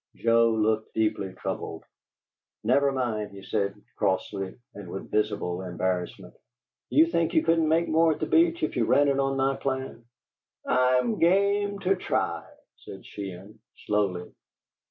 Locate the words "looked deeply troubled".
0.49-1.83